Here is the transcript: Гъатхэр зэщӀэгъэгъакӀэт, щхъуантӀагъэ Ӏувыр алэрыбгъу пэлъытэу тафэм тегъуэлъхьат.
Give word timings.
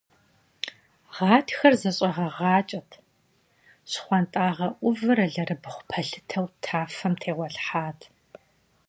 Гъатхэр 1.15 1.73
зэщӀэгъэгъакӀэт, 1.81 2.91
щхъуантӀагъэ 3.91 4.67
Ӏувыр 4.79 5.19
алэрыбгъу 5.25 5.81
пэлъытэу 5.89 6.45
тафэм 6.63 7.13
тегъуэлъхьат. 7.21 7.99